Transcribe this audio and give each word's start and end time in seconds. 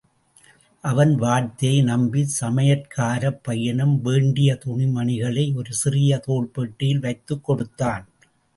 அவன் 0.83 1.11
வார்த்தையை 1.15 1.81
நம்பிச் 1.81 2.33
சமையற்காரப் 2.39 3.39
பையனும் 3.43 4.01
வேண்டிய 4.01 4.57
துணிமணிகளை 4.65 5.45
ஒரு 5.55 5.73
சிறிய 5.73 6.19
தோல் 6.19 6.51
பெட்டியில் 6.57 6.99
வைத்துக் 6.99 7.43
கொடுத்தான். 7.43 8.05